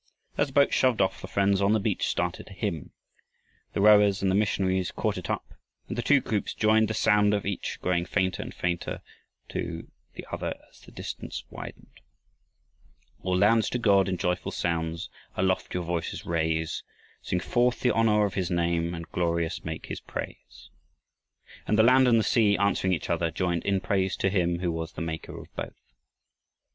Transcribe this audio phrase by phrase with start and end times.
[0.35, 2.89] As the boat shoved off the friends on the beach started a hymn.
[3.73, 5.53] The rowers and the missionaries caught it up
[5.87, 9.01] and the two groups joined, the sound of each growing fainter and fainter
[9.49, 11.99] to the other as the distance widened.
[13.21, 16.81] All lands to God in joyful sounds Aloft your voices raise,
[17.21, 20.71] Sing forth the honor of his name, And glorious make his praise!
[21.67, 24.71] And the land and the sea, answering each other, joined in praise to him who
[24.71, 25.93] was the Maker of both.